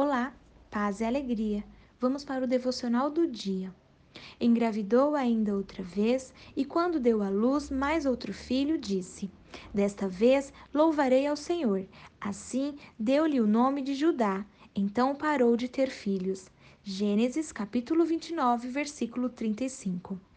[0.00, 0.32] Olá,
[0.70, 1.64] paz e alegria.
[1.98, 3.74] Vamos para o devocional do dia.
[4.40, 9.28] Engravidou ainda outra vez, e quando deu à luz mais outro filho, disse:
[9.74, 11.84] Desta vez louvarei ao Senhor.
[12.20, 14.46] Assim deu-lhe o nome de Judá.
[14.72, 16.48] Então parou de ter filhos.
[16.84, 20.27] Gênesis capítulo 29, versículo 35.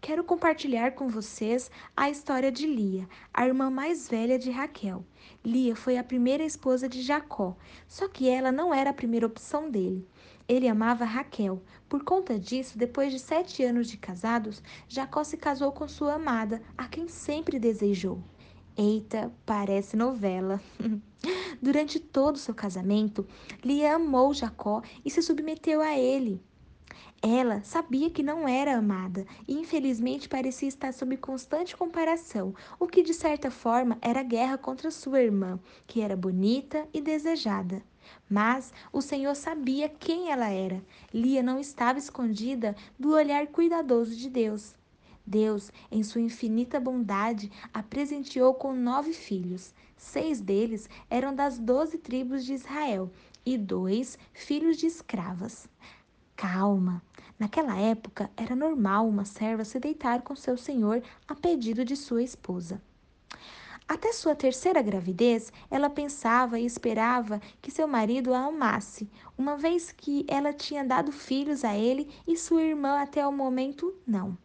[0.00, 5.04] Quero compartilhar com vocês a história de Lia, a irmã mais velha de Raquel.
[5.44, 9.70] Lia foi a primeira esposa de Jacó, só que ela não era a primeira opção
[9.70, 10.06] dele.
[10.48, 11.62] Ele amava Raquel.
[11.88, 16.62] Por conta disso, depois de sete anos de casados, Jacó se casou com sua amada,
[16.76, 18.22] a quem sempre desejou.
[18.76, 20.60] Eita, parece novela.
[21.60, 23.26] Durante todo o seu casamento,
[23.64, 26.40] Lia amou Jacó e se submeteu a ele.
[27.20, 33.02] Ela sabia que não era amada e infelizmente parecia estar sob constante comparação, o que
[33.02, 37.82] de certa forma era guerra contra sua irmã, que era bonita e desejada.
[38.30, 40.80] Mas o Senhor sabia quem ela era.
[41.12, 44.76] Lia não estava escondida do olhar cuidadoso de Deus.
[45.26, 49.74] Deus, em sua infinita bondade, a presenteou com nove filhos.
[49.96, 53.10] Seis deles eram das doze tribos de Israel
[53.44, 55.68] e dois filhos de escravas.
[56.38, 57.02] Calma.
[57.36, 62.22] Naquela época, era normal uma serva se deitar com seu senhor a pedido de sua
[62.22, 62.80] esposa.
[63.88, 69.90] Até sua terceira gravidez, ela pensava e esperava que seu marido a amasse, uma vez
[69.90, 74.38] que ela tinha dado filhos a ele e sua irmã até o momento não.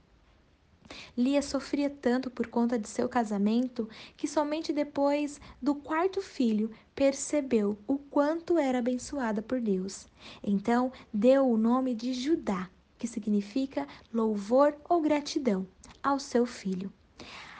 [1.17, 7.77] Lia sofria tanto por conta de seu casamento que somente depois do quarto filho percebeu
[7.87, 10.07] o quanto era abençoada por Deus.
[10.43, 15.67] Então deu o nome de Judá, que significa louvor ou gratidão,
[16.01, 16.91] ao seu filho.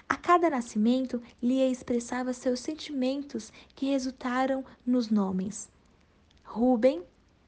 [0.08, 5.70] A cada nascimento, Lia expressava seus sentimentos que resultaram nos nomes.
[6.44, 7.02] Ruben,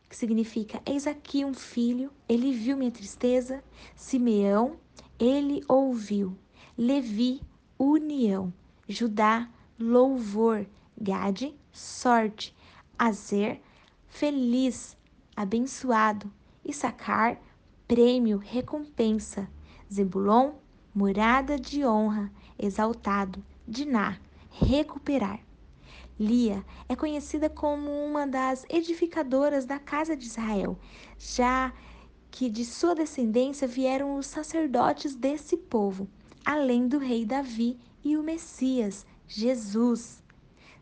[0.09, 3.63] que significa eis aqui um filho, ele viu minha tristeza.
[3.95, 4.79] Simeão,
[5.19, 6.37] ele ouviu.
[6.77, 7.41] Levi,
[7.77, 8.53] união.
[8.87, 9.49] Judá,
[9.79, 10.65] louvor.
[10.99, 12.55] Gade, sorte.
[12.97, 13.61] Azer,
[14.07, 14.97] feliz,
[15.35, 16.31] abençoado.
[16.63, 17.39] Issacar,
[17.87, 19.49] prêmio, recompensa.
[19.91, 20.53] Zebulon,
[20.93, 23.43] morada de honra, exaltado.
[23.67, 24.17] Diná,
[24.51, 25.39] recuperar.
[26.17, 30.79] Lia é conhecida como uma das edificadoras da casa de Israel,
[31.19, 31.73] já
[32.35, 36.05] que de sua descendência vieram os sacerdotes desse povo,
[36.43, 40.21] além do rei Davi e o Messias, Jesus.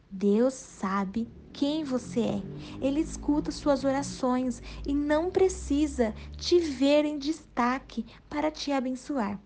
[0.09, 2.43] Deus sabe quem você é.
[2.81, 9.39] Ele escuta suas orações e não precisa te ver em destaque para te abençoar.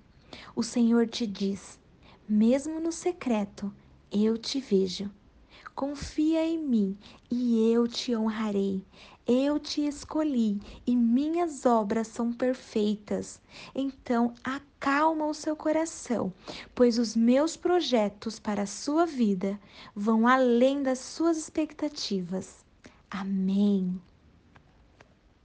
[0.56, 1.78] O Senhor te diz:
[2.26, 3.70] mesmo no secreto,
[4.10, 5.12] eu te vejo.
[5.76, 6.98] Confia em mim
[7.30, 8.84] e eu te honrarei.
[9.28, 13.42] Eu te escolhi e minhas obras são perfeitas.
[13.76, 16.32] Então, acalma o seu coração,
[16.74, 19.60] pois os meus projetos para a sua vida
[19.94, 22.66] vão além das suas expectativas.
[23.12, 24.00] Amém.